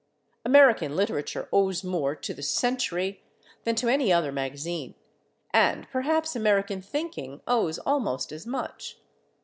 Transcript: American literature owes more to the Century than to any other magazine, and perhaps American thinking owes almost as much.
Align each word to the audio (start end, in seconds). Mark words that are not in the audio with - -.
American 0.43 0.95
literature 0.95 1.47
owes 1.53 1.83
more 1.83 2.15
to 2.15 2.33
the 2.33 2.41
Century 2.41 3.21
than 3.65 3.75
to 3.75 3.87
any 3.87 4.11
other 4.11 4.31
magazine, 4.31 4.95
and 5.51 5.87
perhaps 5.91 6.35
American 6.35 6.81
thinking 6.81 7.39
owes 7.45 7.77
almost 7.77 8.31
as 8.31 8.47
much. 8.47 8.97